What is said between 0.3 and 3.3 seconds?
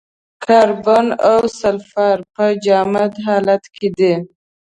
کاربن او سلفر په جامد